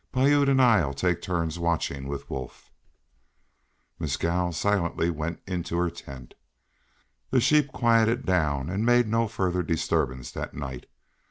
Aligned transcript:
Piute 0.11 0.49
and 0.49 0.59
I'll 0.59 0.95
take 0.95 1.21
turns 1.21 1.59
watching 1.59 2.07
with 2.07 2.27
Wolf." 2.27 2.71
Mescal 3.99 4.45
went 4.45 4.55
silently 4.55 5.15
into 5.45 5.77
her 5.77 5.91
tent. 5.91 6.33
The 7.29 7.39
sheep 7.39 7.67
quieted 7.71 8.25
down 8.25 8.71
and 8.71 8.83
made 8.83 9.07
no 9.07 9.27
further 9.27 9.61
disturbance 9.61 10.31
that 10.31 10.55
night. 10.55 10.87